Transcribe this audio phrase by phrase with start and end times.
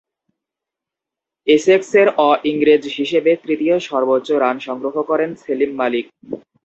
[1.47, 6.05] এসেক্সের অ-ইংরেজ হিসেবে তৃতীয় সর্বোচ্চ রান সংগ্রহ করেন সেলিম মালিক।